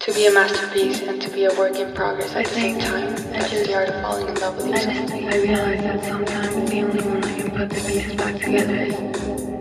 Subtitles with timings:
[0.00, 3.16] To be a masterpiece and to be a work in progress at the same time.
[3.32, 5.10] That's the art of falling in love with yourself.
[5.12, 8.84] I realize that sometimes the only one that can put the pieces back together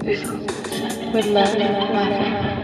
[0.08, 1.14] is yourself.
[1.14, 2.58] With love and laughter.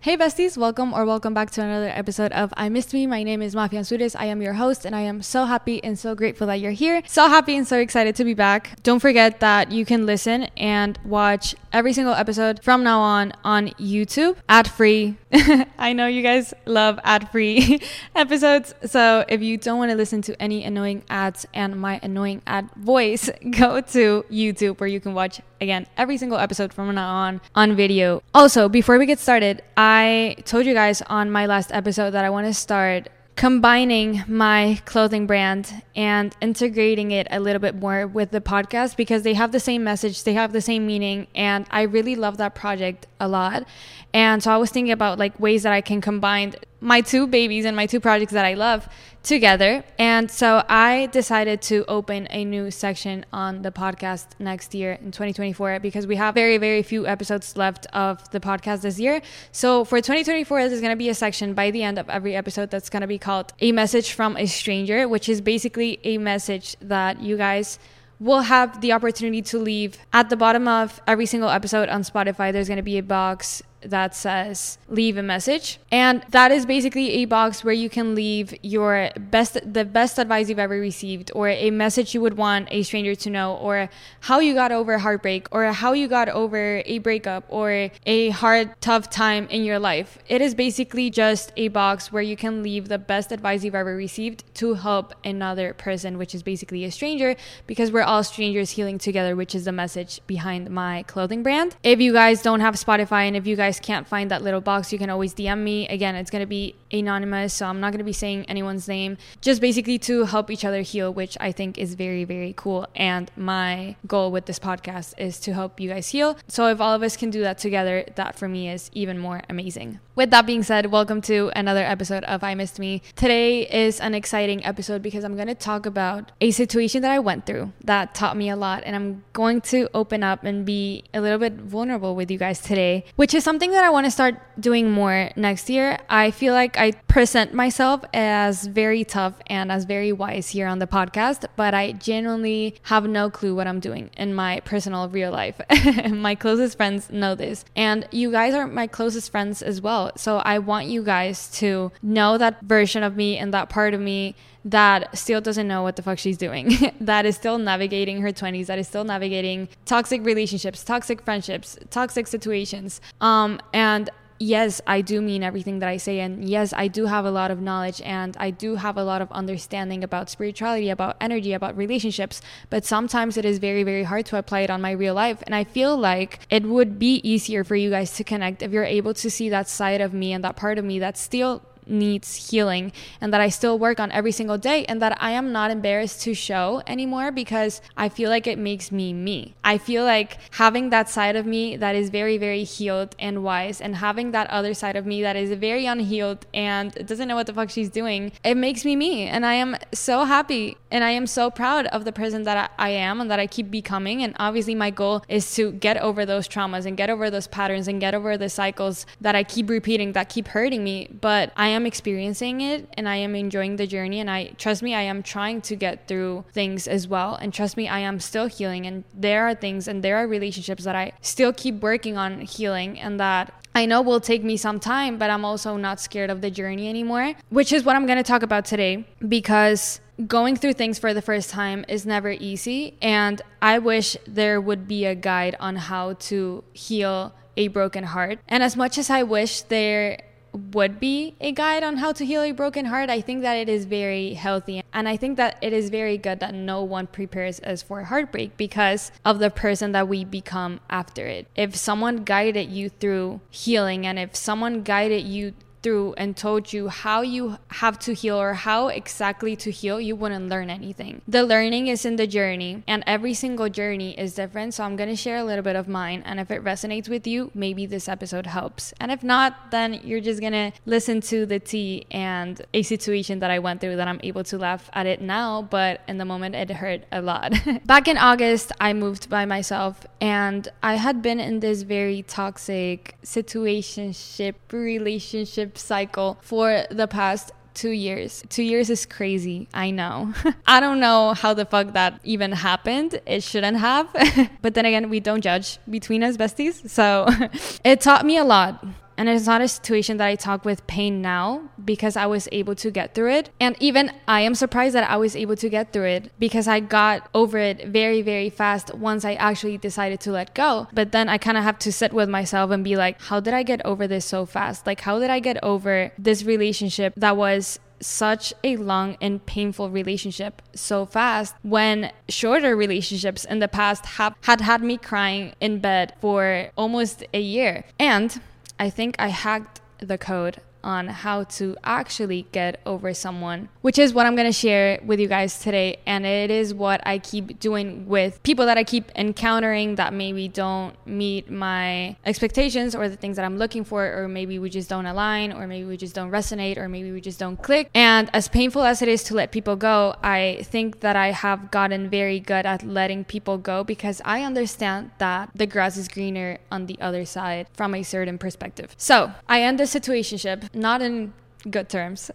[0.00, 3.06] Hey besties, welcome or welcome back to another episode of I Missed Me.
[3.06, 4.16] My name is Mafe Anzures.
[4.18, 7.02] I am your host and I am so happy and so grateful that you're here.
[7.06, 8.82] So happy and so excited to be back.
[8.82, 13.68] Don't forget that you can listen and watch every single episode from now on on
[13.78, 15.16] YouTube ad free.
[15.78, 17.80] I know you guys love ad free
[18.14, 18.74] episodes.
[18.84, 22.70] So if you don't want to listen to any annoying ads and my annoying ad
[22.76, 27.40] voice, go to YouTube where you can watch again every single episode from now on
[27.54, 28.22] on video.
[28.34, 32.30] Also, before we get started, I told you guys on my last episode that I
[32.30, 38.30] want to start combining my clothing brand and integrating it a little bit more with
[38.30, 41.82] the podcast because they have the same message, they have the same meaning, and I
[41.82, 43.64] really love that project a lot.
[44.12, 47.64] And so I was thinking about like ways that I can combine my two babies
[47.64, 48.88] and my two projects that I love
[49.22, 49.84] together.
[49.98, 55.12] And so I decided to open a new section on the podcast next year in
[55.12, 59.22] 2024 because we have very, very few episodes left of the podcast this year.
[59.52, 62.70] So for 2024, there's going to be a section by the end of every episode
[62.70, 66.76] that's going to be called A Message from a Stranger, which is basically a message
[66.80, 67.78] that you guys
[68.18, 72.52] will have the opportunity to leave at the bottom of every single episode on Spotify.
[72.52, 75.78] There's going to be a box that says leave a message.
[75.90, 80.48] And that is basically a box where you can leave your best the best advice
[80.48, 83.88] you've ever received or a message you would want a stranger to know or
[84.20, 88.80] how you got over heartbreak or how you got over a breakup or a hard
[88.80, 90.18] tough time in your life.
[90.28, 93.96] It is basically just a box where you can leave the best advice you've ever
[93.96, 98.98] received to help another person which is basically a stranger because we're all strangers healing
[98.98, 101.76] together which is the message behind my clothing brand.
[101.82, 104.60] If you guys don't have spotify and if you guys guys can't find that little
[104.60, 105.88] box, you can always DM me.
[105.88, 109.16] Again, it's going to be anonymous, so I'm not going to be saying anyone's name.
[109.40, 112.86] Just basically to help each other heal, which I think is very, very cool.
[112.94, 116.36] And my goal with this podcast is to help you guys heal.
[116.48, 119.40] So if all of us can do that together, that for me is even more
[119.48, 120.00] amazing.
[120.14, 123.00] With that being said, welcome to another episode of I Missed Me.
[123.16, 127.18] Today is an exciting episode because I'm going to talk about a situation that I
[127.18, 128.82] went through that taught me a lot.
[128.84, 132.60] And I'm going to open up and be a little bit vulnerable with you guys
[132.60, 135.98] today, which is something that I want to start doing more next year.
[136.08, 140.80] I feel like I present myself as very tough and as very wise here on
[140.80, 145.30] the podcast, but I genuinely have no clue what I'm doing in my personal real
[145.30, 145.60] life.
[146.10, 147.64] my closest friends know this.
[147.76, 150.10] And you guys are my closest friends as well.
[150.16, 154.00] So I want you guys to know that version of me and that part of
[154.00, 158.32] me that still doesn't know what the fuck she's doing, that is still navigating her
[158.32, 163.00] 20s, that is still navigating toxic relationships, toxic friendships, toxic situations.
[163.20, 164.10] Um, and
[164.42, 166.20] yes, I do mean everything that I say.
[166.20, 169.22] And yes, I do have a lot of knowledge and I do have a lot
[169.22, 172.42] of understanding about spirituality, about energy, about relationships.
[172.68, 175.42] But sometimes it is very, very hard to apply it on my real life.
[175.46, 178.84] And I feel like it would be easier for you guys to connect if you're
[178.84, 182.50] able to see that side of me and that part of me that still needs
[182.50, 185.70] healing and that I still work on every single day and that I am not
[185.70, 189.54] embarrassed to show anymore because I feel like it makes me me.
[189.64, 193.80] I feel like having that side of me that is very, very healed and wise
[193.80, 197.46] and having that other side of me that is very unhealed and doesn't know what
[197.46, 199.26] the fuck she's doing, it makes me me.
[199.26, 202.90] And I am so happy and I am so proud of the person that I
[202.90, 204.22] am and that I keep becoming.
[204.22, 207.88] And obviously, my goal is to get over those traumas and get over those patterns
[207.88, 211.08] and get over the cycles that I keep repeating that keep hurting me.
[211.20, 214.20] But I am experiencing it and I am enjoying the journey.
[214.20, 217.34] And I trust me, I am trying to get through things as well.
[217.34, 218.86] And trust me, I am still healing.
[218.86, 222.98] And there are things and there are relationships that I still keep working on healing
[222.98, 226.42] and that I know will take me some time, but I'm also not scared of
[226.42, 230.74] the journey anymore, which is what I'm going to talk about today because going through
[230.74, 232.98] things for the first time is never easy.
[233.00, 238.38] And I wish there would be a guide on how to heal a broken heart.
[238.48, 240.18] And as much as I wish there
[240.52, 243.68] would be a guide on how to heal a broken heart, I think that it
[243.68, 244.82] is very healthy.
[244.92, 248.56] And I think that it is very good that no one prepares us for heartbreak
[248.56, 251.46] because of the person that we become after it.
[251.56, 256.88] If someone guided you through healing and if someone guided you through and told you
[256.88, 261.22] how you have to heal or how exactly to heal, you wouldn't learn anything.
[261.26, 264.74] The learning is in the journey, and every single journey is different.
[264.74, 266.22] So I'm going to share a little bit of mine.
[266.24, 268.92] And if it resonates with you, maybe this episode helps.
[269.00, 273.40] And if not, then you're just going to listen to the tea and a situation
[273.40, 276.24] that I went through that I'm able to laugh at it now, but in the
[276.24, 277.52] moment it hurt a lot.
[277.84, 283.16] Back in August, I moved by myself and I had been in this very toxic
[283.24, 288.42] situationship relationship cycle for the past two years.
[288.48, 289.68] Two years is crazy.
[289.72, 290.32] I know.
[290.66, 293.20] I don't know how the fuck that even happened.
[293.26, 294.08] It shouldn't have.
[294.62, 296.88] but then again, we don't judge between us besties.
[296.88, 297.26] So
[297.84, 298.84] it taught me a lot.
[299.22, 302.74] And it's not a situation that I talk with pain now because I was able
[302.74, 303.50] to get through it.
[303.60, 306.80] And even I am surprised that I was able to get through it because I
[306.80, 310.88] got over it very, very fast once I actually decided to let go.
[310.92, 313.54] But then I kind of have to sit with myself and be like, how did
[313.54, 314.88] I get over this so fast?
[314.88, 319.88] Like, how did I get over this relationship that was such a long and painful
[319.88, 325.78] relationship so fast when shorter relationships in the past have, had had me crying in
[325.78, 327.84] bed for almost a year.
[328.00, 328.40] And
[328.82, 334.12] I think I hacked the code on how to actually get over someone, which is
[334.12, 335.98] what I'm going to share with you guys today.
[336.06, 340.48] And it is what I keep doing with people that I keep encountering that maybe
[340.48, 344.88] don't meet my expectations or the things that I'm looking for, or maybe we just
[344.88, 347.90] don't align, or maybe we just don't resonate, or maybe we just don't click.
[347.94, 351.70] And as painful as it is to let people go, I think that I have
[351.70, 356.58] gotten very good at letting people go because I understand that the grass is greener
[356.70, 358.94] on the other side from a certain perspective.
[358.96, 361.32] So I end the situationship not in
[361.70, 362.30] good terms.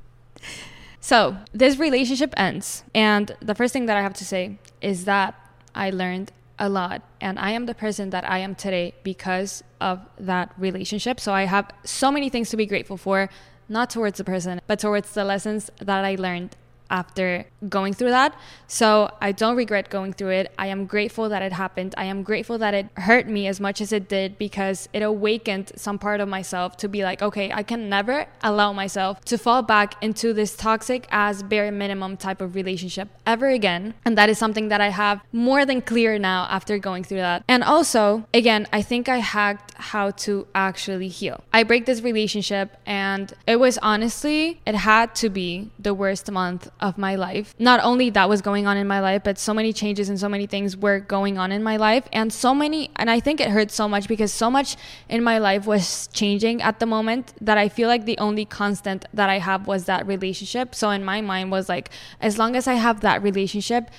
[1.00, 5.34] so this relationship ends, and the first thing that I have to say is that
[5.74, 10.00] I learned a lot, and I am the person that I am today because of
[10.18, 11.18] that relationship.
[11.18, 13.30] So I have so many things to be grateful for,
[13.68, 16.56] not towards the person, but towards the lessons that I learned
[16.90, 18.34] after going through that.
[18.66, 20.52] So I don't regret going through it.
[20.58, 21.94] I am grateful that it happened.
[21.96, 25.72] I am grateful that it hurt me as much as it did because it awakened
[25.76, 29.62] some part of myself to be like, okay, I can never allow myself to fall
[29.62, 33.94] back into this toxic as bare minimum type of relationship ever again.
[34.04, 37.44] And that is something that I have more than clear now after going through that.
[37.48, 41.42] And also, again, I think I hacked how to actually heal.
[41.52, 46.68] I break this relationship and it was honestly, it had to be the worst month
[46.80, 47.54] of my life.
[47.58, 50.28] Not only that was going on in my life, but so many changes and so
[50.28, 52.04] many things were going on in my life.
[52.12, 54.76] And so many, and I think it hurt so much because so much
[55.08, 59.04] in my life was changing at the moment that I feel like the only constant
[59.14, 60.74] that I have was that relationship.
[60.74, 63.90] So in my mind was like, as long as I have that relationship,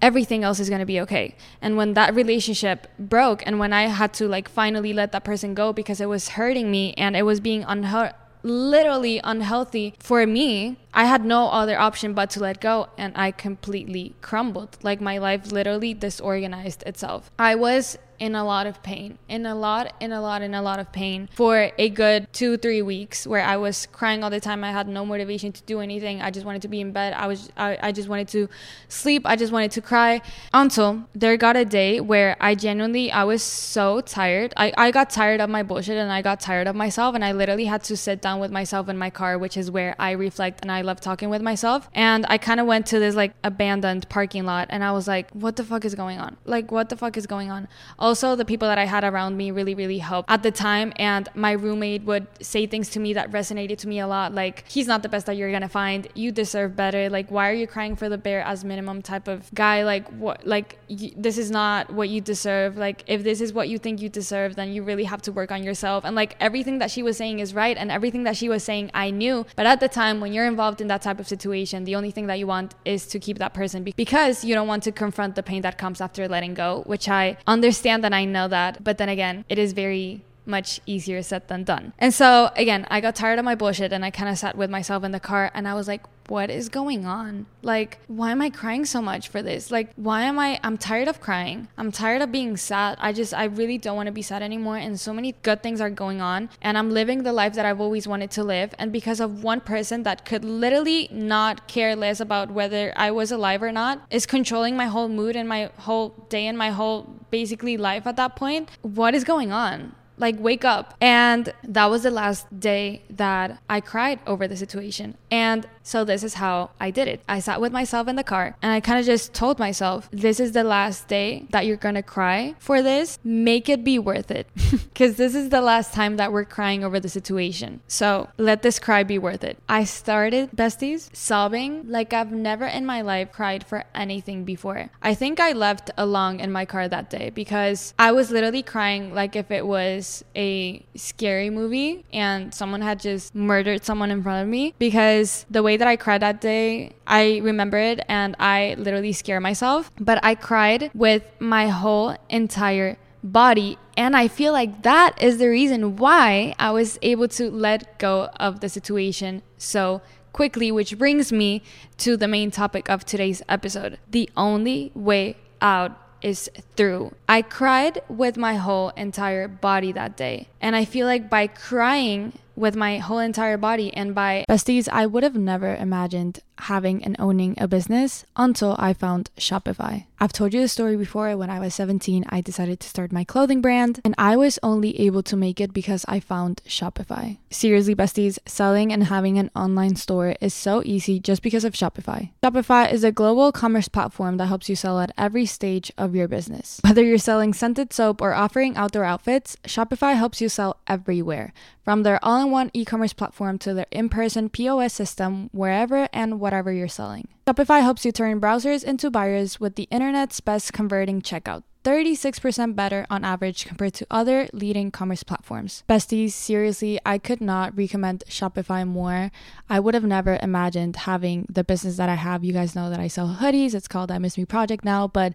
[0.00, 1.36] everything else is going to be okay.
[1.60, 5.54] And when that relationship broke and when I had to like finally let that person
[5.54, 10.78] go because it was hurting me and it was being unheard literally unhealthy for me,
[10.94, 14.78] I had no other option but to let go and I completely crumbled.
[14.82, 17.30] Like my life literally disorganized itself.
[17.38, 20.60] I was in a lot of pain, in a lot, in a lot, in a
[20.60, 24.40] lot of pain for a good two, three weeks where I was crying all the
[24.40, 24.62] time.
[24.62, 26.20] I had no motivation to do anything.
[26.20, 27.14] I just wanted to be in bed.
[27.14, 28.48] I was, I, I just wanted to
[28.88, 29.22] sleep.
[29.24, 30.20] I just wanted to cry
[30.52, 34.52] until there got a day where I genuinely, I was so tired.
[34.56, 37.14] I, I got tired of my bullshit and I got tired of myself.
[37.14, 39.96] And I literally had to sit down with myself in my car, which is where
[39.98, 41.88] I reflect and I love talking with myself.
[41.94, 45.30] And I kind of went to this like abandoned parking lot and I was like,
[45.30, 46.36] what the fuck is going on?
[46.44, 47.66] Like, what the fuck is going on?
[47.98, 50.88] All also the people that I had around me really, really helped at the time.
[50.96, 54.34] And my roommate would say things to me that resonated to me a lot.
[54.42, 56.08] Like, he's not the best that you're gonna find.
[56.22, 57.08] You deserve better.
[57.08, 59.76] Like, why are you crying for the bare as minimum type of guy?
[59.92, 60.38] Like, what?
[60.54, 60.68] Like,
[61.02, 62.76] y- this is not what you deserve.
[62.86, 65.50] Like, if this is what you think you deserve, then you really have to work
[65.52, 66.04] on yourself.
[66.04, 68.90] And like everything that she was saying is right, and everything that she was saying
[69.04, 69.36] I knew.
[69.54, 72.26] But at the time, when you're involved in that type of situation, the only thing
[72.30, 75.36] that you want is to keep that person be- because you don't want to confront
[75.36, 78.82] the pain that comes after letting go, which I understand and I know that.
[78.82, 81.92] But then again, it is very much easier said than done.
[81.98, 84.70] And so again, I got tired of my bullshit and I kind of sat with
[84.70, 87.46] myself in the car and I was like, what is going on?
[87.60, 89.70] Like, why am I crying so much for this?
[89.70, 90.60] Like, why am I?
[90.62, 91.68] I'm tired of crying.
[91.76, 92.96] I'm tired of being sad.
[93.00, 94.76] I just, I really don't want to be sad anymore.
[94.76, 96.48] And so many good things are going on.
[96.62, 98.72] And I'm living the life that I've always wanted to live.
[98.78, 103.32] And because of one person that could literally not care less about whether I was
[103.32, 107.02] alive or not, is controlling my whole mood and my whole day and my whole
[107.32, 108.70] basically life at that point.
[108.82, 109.96] What is going on?
[110.20, 115.16] like wake up and that was the last day that i cried over the situation
[115.30, 117.20] and so this is how i did it.
[117.28, 120.40] I sat with myself in the car and i kind of just told myself this
[120.40, 123.18] is the last day that you're gonna cry for this.
[123.24, 124.46] Make it be worth it.
[125.00, 127.80] Because this is the last time that we're crying over the situation.
[127.88, 129.56] So let this cry be worth it.
[129.68, 134.90] I started besties sobbing like i've never in my life cried for anything before.
[135.02, 139.14] I think i left along in my car that day because i was literally crying
[139.14, 144.42] like if it was a scary movie and someone had just murdered someone in front
[144.42, 148.76] of me because the way that I cried that day, I remember it and I
[148.78, 149.90] literally scare myself.
[149.98, 153.78] But I cried with my whole entire body.
[153.96, 158.28] And I feel like that is the reason why I was able to let go
[158.38, 161.62] of the situation so quickly, which brings me
[161.98, 163.98] to the main topic of today's episode.
[164.10, 167.14] The only way out is through.
[167.28, 170.48] I cried with my whole entire body that day.
[170.60, 175.06] And I feel like by crying with my whole entire body and by besties, I
[175.06, 180.04] would have never imagined having and owning a business until I found Shopify.
[180.22, 181.34] I've told you the story before.
[181.36, 185.00] When I was 17, I decided to start my clothing brand, and I was only
[185.00, 187.38] able to make it because I found Shopify.
[187.50, 192.30] Seriously, besties, selling and having an online store is so easy just because of Shopify.
[192.42, 196.28] Shopify is a global commerce platform that helps you sell at every stage of your
[196.28, 196.80] business.
[196.84, 201.54] Whether you're selling scented soap or offering outdoor outfits, Shopify helps you sell everywhere.
[201.82, 206.08] From their all in one e commerce platform to their in person POS system, wherever
[206.12, 207.28] and whatever you're selling.
[207.46, 211.62] Shopify helps you turn browsers into buyers with the internet's best converting checkout.
[211.82, 215.82] 36% better on average compared to other leading commerce platforms.
[215.88, 219.30] Besties, seriously, I could not recommend Shopify more.
[219.68, 222.44] I would have never imagined having the business that I have.
[222.44, 223.74] You guys know that I sell hoodies.
[223.74, 225.32] It's called I Miss Me Project now, but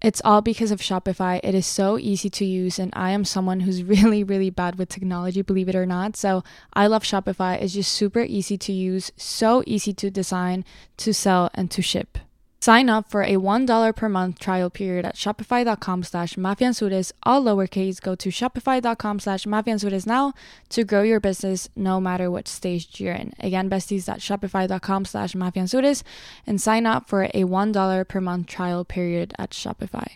[0.00, 1.40] it's all because of Shopify.
[1.42, 4.88] It is so easy to use, and I am someone who's really, really bad with
[4.88, 6.16] technology, believe it or not.
[6.16, 7.60] So I love Shopify.
[7.60, 10.64] It's just super easy to use, so easy to design,
[10.98, 12.18] to sell, and to ship.
[12.64, 18.00] Sign up for a $1 per month trial period at shopify.com slash mafeanzures, all lowercase.
[18.00, 20.32] Go to shopify.com slash mafeanzures now
[20.70, 23.34] to grow your business no matter what stage you're in.
[23.38, 26.02] Again, besties at shopify.com slash mafeanzures
[26.46, 30.12] and sign up for a $1 per month trial period at Shopify.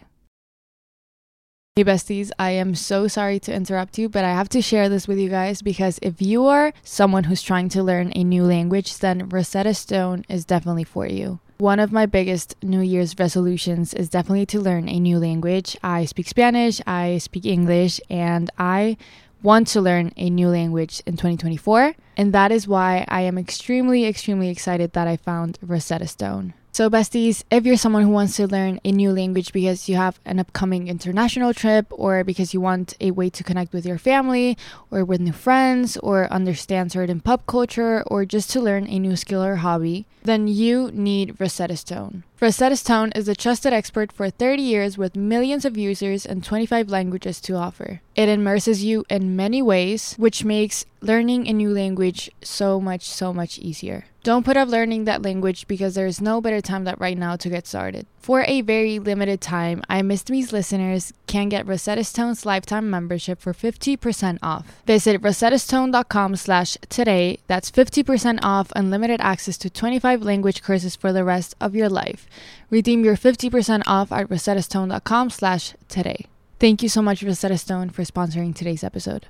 [1.76, 5.06] Hey besties, I am so sorry to interrupt you, but I have to share this
[5.06, 9.00] with you guys because if you are someone who's trying to learn a new language,
[9.00, 11.40] then Rosetta Stone is definitely for you.
[11.58, 15.76] One of my biggest New Year's resolutions is definitely to learn a new language.
[15.82, 18.96] I speak Spanish, I speak English, and I
[19.42, 21.96] want to learn a new language in 2024.
[22.16, 26.54] And that is why I am extremely, extremely excited that I found Rosetta Stone.
[26.78, 30.20] So, besties, if you're someone who wants to learn a new language because you have
[30.24, 34.56] an upcoming international trip, or because you want a way to connect with your family,
[34.88, 39.16] or with new friends, or understand certain pop culture, or just to learn a new
[39.16, 42.22] skill or hobby, then you need Rosetta Stone.
[42.40, 46.88] Rosetta Stone is a trusted expert for 30 years with millions of users and 25
[46.88, 48.00] languages to offer.
[48.14, 53.34] It immerses you in many ways, which makes learning a new language so much, so
[53.34, 54.04] much easier.
[54.22, 57.34] Don't put off learning that language because there is no better time than right now
[57.34, 58.06] to get started.
[58.18, 63.40] For a very limited time, I Missed Me's listeners can get Rosetta Stone's lifetime membership
[63.40, 64.66] for 50% off.
[64.86, 67.38] Visit rosettastone.com slash today.
[67.46, 72.26] That's 50% off unlimited access to 25 language courses for the rest of your life.
[72.70, 76.26] Redeem your 50% off at rosettastone.com slash today.
[76.60, 79.26] Thank you so much, Rosetta Stone, for sponsoring today's episode.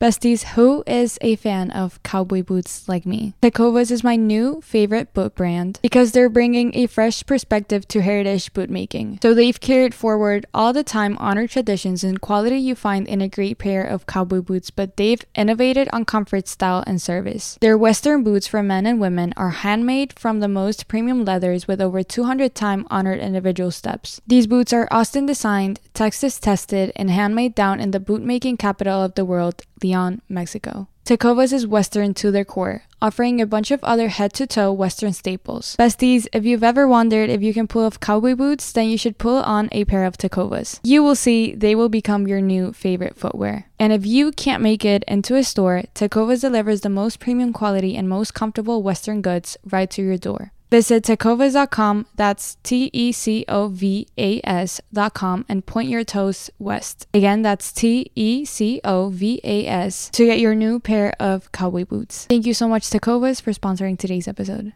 [0.00, 3.34] Besties, who is a fan of cowboy boots like me?
[3.42, 8.52] Tecovas is my new favorite boot brand because they're bringing a fresh perspective to heritage
[8.52, 9.18] boot making.
[9.20, 13.28] So they've carried forward all the time honored traditions and quality you find in a
[13.28, 17.58] great pair of cowboy boots, but they've innovated on comfort, style, and service.
[17.60, 21.80] Their Western boots for men and women are handmade from the most premium leathers with
[21.80, 24.20] over 200 time honored individual steps.
[24.28, 29.16] These boots are Austin designed, Texas tested, and handmade down in the bootmaking capital of
[29.16, 30.86] the world, Leon, Mexico.
[31.06, 35.14] Tecovas is Western to their core, offering a bunch of other head to toe Western
[35.14, 35.74] staples.
[35.78, 39.16] Besties, if you've ever wondered if you can pull off cowboy boots, then you should
[39.16, 40.80] pull on a pair of Tecovas.
[40.84, 43.70] You will see they will become your new favorite footwear.
[43.78, 47.96] And if you can't make it into a store, Tecovas delivers the most premium quality
[47.96, 50.52] and most comfortable Western goods right to your door.
[50.70, 57.06] Visit tecovas.com, that's T E C O V A S.com, and point your toes west.
[57.14, 61.50] Again, that's T E C O V A S to get your new pair of
[61.52, 62.26] cowboy boots.
[62.26, 64.72] Thank you so much, Tecovas, for sponsoring today's episode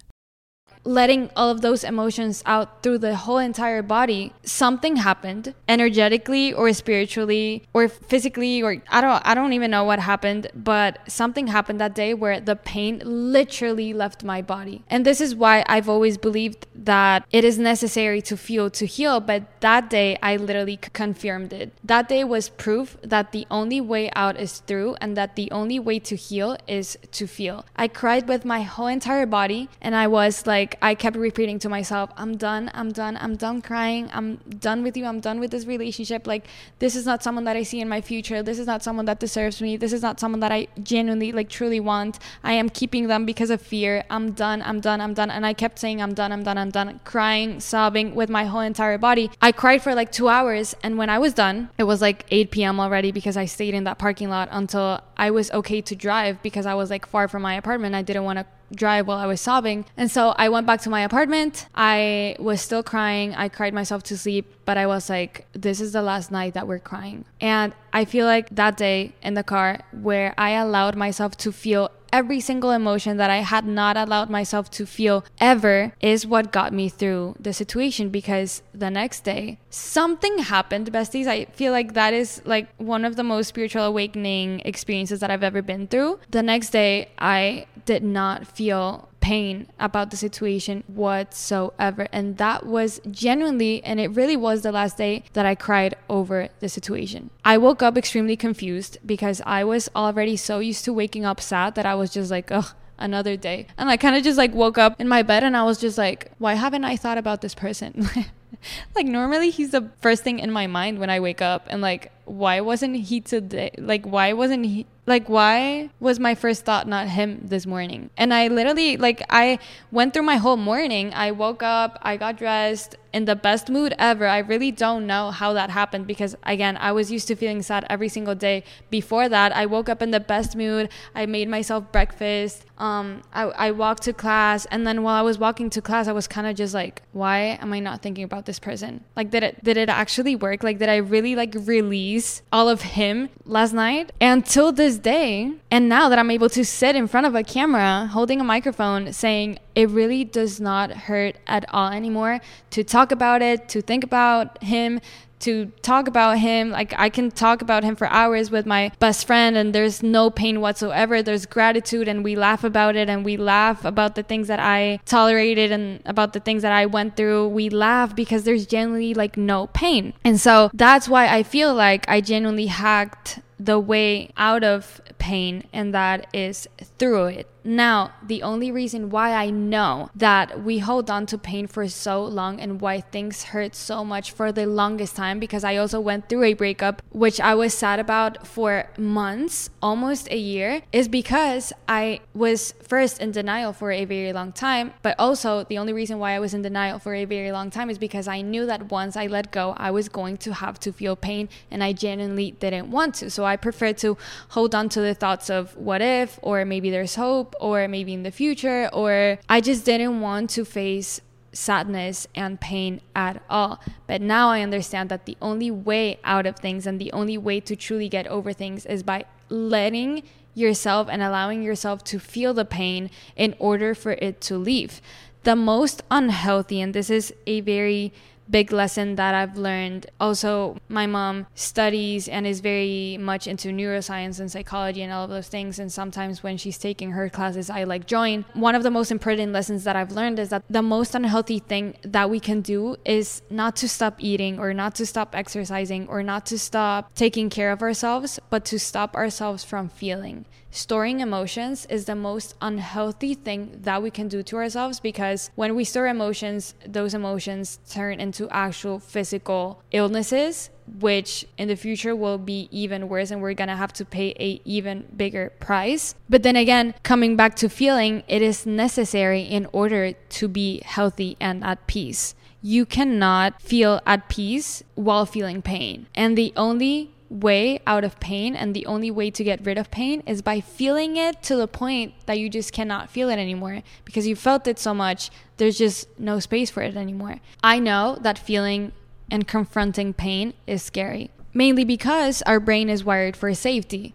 [0.85, 6.73] letting all of those emotions out through the whole entire body something happened energetically or
[6.73, 11.81] spiritually or physically or I don't I don't even know what happened but something happened
[11.81, 14.83] that day where the pain literally left my body.
[14.89, 19.21] And this is why I've always believed that it is necessary to feel to heal
[19.21, 21.73] but that day I literally confirmed it.
[21.85, 25.79] That day was proof that the only way out is through and that the only
[25.79, 27.65] way to heal is to feel.
[27.77, 31.59] I cried with my whole entire body and I was like like I kept repeating
[31.61, 35.38] to myself, I'm done, I'm done, I'm done crying, I'm done with you, I'm done
[35.41, 36.26] with this relationship.
[36.26, 36.47] Like
[36.79, 38.43] this is not someone that I see in my future.
[38.43, 39.76] This is not someone that deserves me.
[39.76, 42.19] This is not someone that I genuinely like truly want.
[42.43, 44.05] I am keeping them because of fear.
[44.09, 45.31] I'm done, I'm done, I'm done.
[45.31, 48.61] And I kept saying I'm done, I'm done, I'm done, crying, sobbing with my whole
[48.61, 49.31] entire body.
[49.41, 52.50] I cried for like 2 hours and when I was done, it was like 8
[52.50, 52.81] p.m.
[52.81, 56.67] already because I stayed in that parking lot until I was okay to drive because
[56.67, 57.95] I was like far from my apartment.
[57.95, 59.85] I didn't want to drive while I was sobbing.
[59.97, 61.67] And so I went back to my apartment.
[61.75, 63.35] I was still crying.
[63.35, 66.67] I cried myself to sleep, but I was like, this is the last night that
[66.67, 67.25] we're crying.
[67.41, 71.91] And I feel like that day in the car where I allowed myself to feel
[72.12, 76.73] every single emotion that I had not allowed myself to feel ever is what got
[76.73, 81.26] me through the situation because the next day something happened, besties.
[81.26, 85.42] I feel like that is like one of the most spiritual awakening experiences that I've
[85.42, 86.21] ever been through.
[86.31, 92.09] The next day, I did not feel pain about the situation whatsoever.
[92.12, 96.49] And that was genuinely, and it really was the last day that I cried over
[96.61, 97.31] the situation.
[97.44, 101.75] I woke up extremely confused because I was already so used to waking up sad
[101.77, 103.66] that I was just like, ugh another day.
[103.77, 105.99] And I kind of just like woke up in my bed and I was just
[105.99, 108.09] like, why haven't I thought about this person?
[108.94, 112.12] like normally he's the first thing in my mind when I wake up and like
[112.25, 113.71] why wasn't he today?
[113.79, 118.11] Like why wasn't he like why was my first thought not him this morning?
[118.17, 119.59] And i literally like i
[119.91, 121.13] went through my whole morning.
[121.15, 124.27] I woke up i got dressed in the best mood ever.
[124.27, 127.85] I really don't know how that happened because again i was used to feeling sad
[127.91, 129.51] every single day before that.
[129.53, 130.91] I woke up in the best mood.
[131.15, 132.65] I made myself breakfast.
[132.79, 134.67] Um, I, I walked to class.
[134.67, 137.59] And then while i was walking to class i was kind of just like why
[137.61, 139.03] am i not thinking about this person?
[139.17, 140.63] Like did it did it actually work?
[140.63, 142.12] Like did i really like release
[142.53, 145.53] all of him last night until this day.
[145.70, 149.12] And now that i'm able to sit in front of a camera holding a microphone
[149.12, 154.05] saying it really does not hurt at all anymore to talk about it to think
[154.05, 155.01] about him
[155.42, 156.70] to talk about him.
[156.70, 160.31] Like I can talk about him for hours with my best friend and there's no
[160.31, 161.22] pain whatsoever.
[161.22, 165.00] There's gratitude and we laugh about it and we laugh about the things that I
[165.05, 167.48] tolerated and about the things that I went through.
[167.48, 170.14] We laugh because there's genuinely like no pain.
[170.24, 175.64] And so that's why I feel like I genuinely hacked the way out of pain
[175.72, 177.48] and that is through it.
[177.64, 182.25] Now, the only reason why I know that we hold on to pain for so
[182.25, 186.29] long and why things hurt so much for the longest time, because I also went
[186.29, 191.72] through a breakup, which I was sad about for months, almost a year, is because
[191.88, 194.94] I was first in denial for a very long time.
[195.03, 197.90] But also, the only reason why I was in denial for a very long time
[197.90, 200.92] is because I knew that once I let go, I was going to have to
[200.92, 203.31] feel pain and I genuinely didn't want to.
[203.31, 204.17] So I preferred to
[204.51, 208.23] hold on to the thoughts of what if, or maybe there's hope or maybe in
[208.23, 211.21] the future, or I just didn't want to face
[211.53, 213.81] sadness and pain at all.
[214.07, 217.61] But now I understand that the only way out of things and the only way
[217.61, 220.23] to truly get over things is by letting
[220.55, 225.01] yourself and allowing yourself to feel the pain in order for it to leave.
[225.45, 228.12] The most unhealthy, and this is a very
[228.53, 230.07] big lesson that I've learned.
[230.21, 235.31] Also, my mom studies and is very much into neuroscience and psychology and all of
[235.31, 235.79] those things.
[235.79, 238.45] And sometimes when she's taking her classes, I like join.
[238.53, 241.97] One of the most important lessons that I've learned is that the most unhealthy thing
[242.03, 246.23] that we can do is not to stop eating or not to stop exercising or
[246.23, 251.87] not to stop taking care of ourselves, but to stop ourselves from feeling storing emotions
[251.87, 256.09] is the most unhealthy thing that we can do to ourselves because when we store
[256.09, 263.09] emotions, those emotions turn into actual physical illnesses which in the future will be even
[263.09, 266.15] worse and we're gonna have to pay a even bigger price.
[266.29, 271.37] But then again coming back to feeling it is necessary in order to be healthy
[271.41, 272.35] and at peace.
[272.63, 276.07] You cannot feel at peace while feeling pain.
[276.15, 279.90] And the only way out of pain and the only way to get rid of
[279.90, 283.83] pain is by feeling it to the point that you just cannot feel it anymore.
[284.05, 287.40] Because you felt it so much there's just no space for it anymore.
[287.62, 288.92] I know that feeling
[289.31, 294.14] and confronting pain is scary mainly because our brain is wired for safety.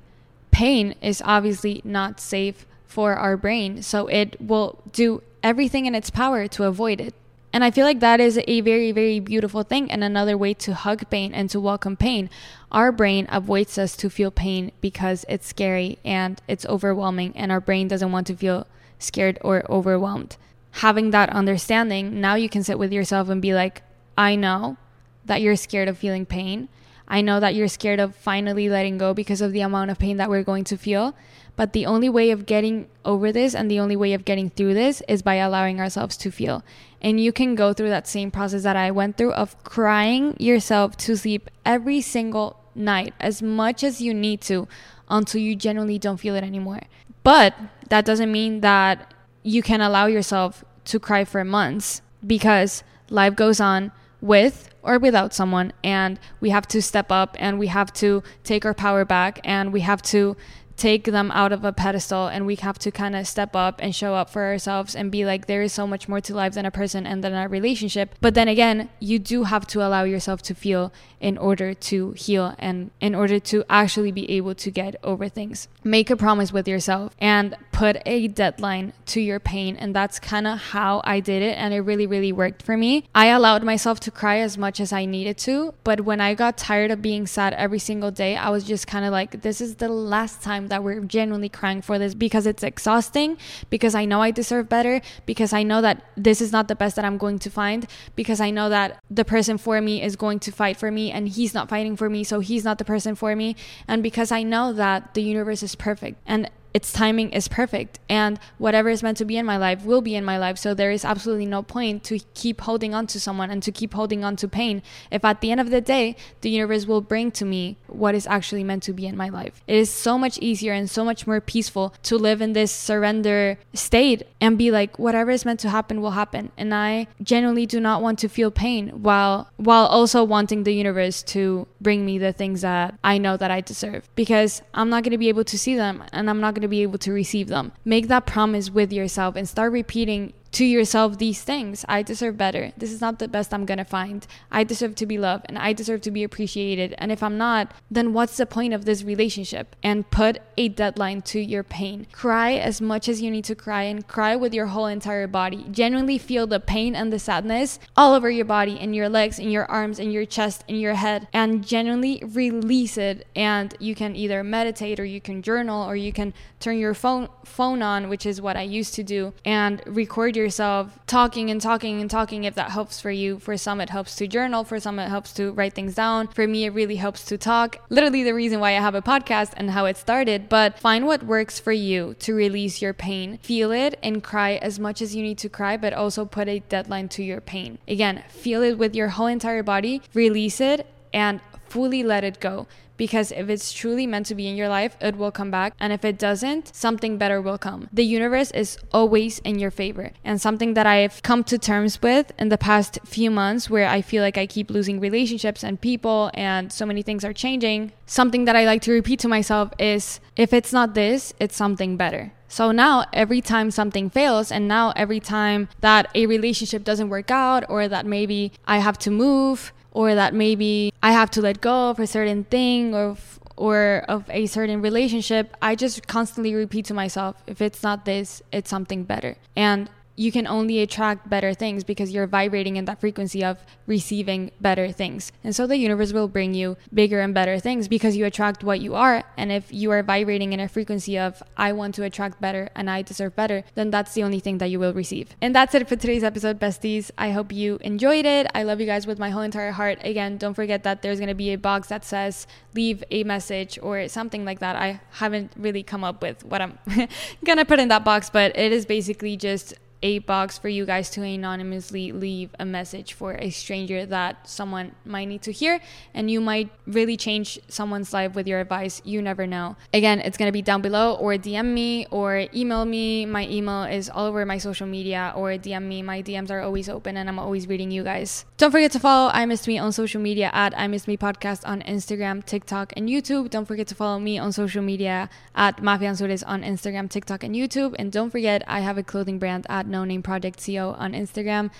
[0.52, 6.10] Pain is obviously not safe for our brain so it will do everything in its
[6.10, 7.14] power to avoid it
[7.54, 10.74] and I feel like that is a very, very beautiful thing and another way to
[10.74, 12.30] hug pain and to welcome pain.
[12.72, 17.62] Our brain avoids us to feel pain because it's scary and it's overwhelming, and our
[17.62, 18.68] brain doesn't want to feel
[19.00, 20.38] scared or overwhelmed.
[20.72, 23.82] Having that understanding, now you can sit with yourself and be like,
[24.18, 24.78] I know
[25.26, 26.70] that you're scared of feeling pain.
[27.08, 30.18] I know that you're scared of finally letting go because of the amount of pain
[30.18, 31.16] that we're going to feel.
[31.58, 34.76] But the only way of getting over this and the only way of getting through
[34.76, 36.64] this is by allowing ourselves to feel.
[37.02, 40.96] And you can go through that same process that I went through of crying yourself
[40.98, 44.68] to sleep every single night as much as you need to
[45.10, 46.82] until you genuinely don't feel it anymore.
[47.24, 47.56] But
[47.90, 53.60] that doesn't mean that you can allow yourself to cry for months because life goes
[53.60, 53.92] on
[54.22, 58.66] with or without someone and we have to step up and we have to take
[58.66, 60.36] our power back and we have to
[60.78, 63.96] take them out of a pedestal and we have to kind of step up and
[63.96, 66.66] show up for ourselves and be like there is so much more to life than
[66.66, 68.16] a person and than a relationship.
[68.22, 72.54] But then again you do have to allow yourself to feel in order to heal
[72.60, 75.68] and in order to actually be able to get over things.
[75.84, 80.46] Make a promise with yourself and put a deadline to your pain and that's kind
[80.46, 83.06] of how I did it and it really really worked for me.
[83.16, 86.56] I allowed myself to cry as much as I needed to but when I got
[86.56, 89.76] tired of being sad every single day I was just kind of like this is
[89.76, 93.38] the last time that we're genuinely crying for this because it's exhausting,
[93.70, 96.96] because I know I deserve better, because I know that this is not the best
[96.96, 100.40] that I'm going to find, because I know that the person for me is going
[100.40, 103.16] to fight for me and he's not fighting for me, so he's not the person
[103.16, 103.56] for me,
[103.88, 106.22] and because I know that the universe is perfect.
[106.26, 110.02] And its timing is perfect and whatever is meant to be in my life will
[110.02, 113.20] be in my life so there is absolutely no point to keep holding on to
[113.20, 116.16] someone and to keep holding on to pain if at the end of the day
[116.42, 119.62] the universe will bring to me what is actually meant to be in my life.
[119.68, 123.58] It is so much easier and so much more peaceful to live in this surrender
[123.74, 127.80] state and be like whatever is meant to happen will happen and i genuinely do
[127.80, 132.34] not want to feel pain while while also wanting the universe to bring me the
[132.34, 135.58] things that i know that i deserve because i'm not going to be able to
[135.58, 137.72] see them and i'm not going to to be able to receive them.
[137.86, 141.86] Make that promise with yourself and start repeating to yourself these things.
[141.88, 142.72] I deserve better.
[142.78, 144.26] This is not the best I'm going to find.
[144.52, 146.96] I deserve to be loved and I deserve to be appreciated.
[146.98, 149.76] And if I'm not, then what's the point of this relationship?
[149.84, 152.08] And put a deadline to your pain.
[152.12, 155.66] Cry as much as you need to cry and cry with your whole entire body.
[155.72, 159.50] Genuinely feel the pain and the sadness all over your body, in your legs, in
[159.50, 163.28] your arms, in your chest, in your head, and genuinely release it.
[163.36, 167.30] And you can either meditate or you can journal or you can turn your phone
[167.44, 172.00] phone on, which is what I used to do, and record yourself talking and talking
[172.00, 173.40] and talking if that helps for you.
[173.40, 174.64] For some, it helps to journal.
[174.64, 176.28] For some, it helps to write things down.
[176.30, 177.78] For me, it really helps to talk.
[177.90, 180.48] Literally, the reason why I have a podcast and how it started.
[180.50, 183.40] But find what works for you to release your pain.
[183.40, 186.60] Feel it and cry as much as you need to cry, but also put a
[186.60, 187.80] deadline to your pain.
[187.88, 192.68] Again, feel it with your whole entire body, release it, and fully let it go
[192.98, 195.74] because if it's truly meant to be in your life, it will come back.
[195.80, 197.88] And if it doesn't, something better will come.
[197.94, 200.12] The universe is always in your favor.
[200.26, 204.02] And something that I've come to terms with in the past few months where I
[204.02, 208.46] feel like I keep losing relationships and people and so many things are changing, something
[208.46, 212.34] that I like to repeat to myself is if it's not this, it's something better.
[212.50, 217.30] So now every time something fails and now every time that a relationship doesn't work
[217.30, 221.60] out or that maybe I have to move or that maybe I have to let
[221.60, 223.18] go of a certain thing or
[223.58, 228.44] or of a certain relationship, I just constantly repeat to myself, if it's not this,
[228.52, 229.36] it's something better.
[229.56, 234.52] And you can only attract better things because you're vibrating in that frequency of receiving
[234.60, 235.32] better things.
[235.44, 238.82] And so the universe will bring you bigger and better things because you attract what
[238.82, 239.24] you are.
[239.38, 242.90] And if you are vibrating in a frequency of, I want to attract better and
[242.90, 245.30] I deserve better, then that's the only thing that you will receive.
[245.40, 247.12] And that's it for today's episode, besties.
[247.18, 248.48] I hope you enjoyed it.
[248.56, 250.00] I love you guys with my whole entire heart.
[250.02, 253.78] Again, don't forget that there's going to be a box that says leave a message
[253.84, 254.76] or something like that.
[254.76, 256.80] I haven't really come up with what I'm
[257.46, 260.86] going to put in that box, but it is basically just a box for you
[260.86, 265.80] guys to anonymously leave a message for a stranger that someone might need to hear
[266.14, 269.02] and you might really change someone's life with your advice.
[269.04, 269.76] You never know.
[269.94, 273.26] Again it's going to be down below or dm me or email me.
[273.26, 276.02] My email is all over my social media or dm me.
[276.02, 278.46] My dms are always open and i'm always reading you guys.
[278.58, 281.68] Don't forget to follow i missed me on social media at i missed me podcast
[281.68, 283.50] on instagram tiktok and youtube.
[283.50, 287.96] Don't forget to follow me on social media at mafia on instagram tiktok and youtube.
[287.98, 291.72] And don't forget i have a clothing brand at no name project co on Instagram.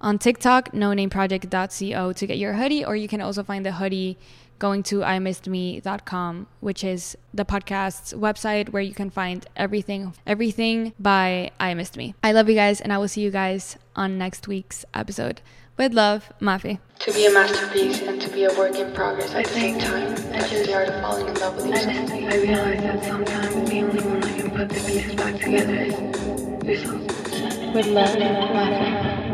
[0.00, 3.72] On TikTok, no name project.co to get your hoodie, or you can also find the
[3.72, 4.18] hoodie
[4.58, 11.50] going to imissedme.com, which is the podcast's website where you can find everything everything by
[11.58, 12.14] I Missed Me.
[12.22, 15.40] I love you guys and I will see you guys on next week's episode.
[15.76, 16.78] With love, Mafe.
[17.00, 20.14] To be a masterpiece and to be a work in progress at the same time.
[20.30, 22.10] That's just the art of falling in love with yourself.
[22.12, 25.74] I realize that sometimes the only one that can put the pieces back together
[26.64, 27.23] is yourself.
[27.74, 29.33] With love.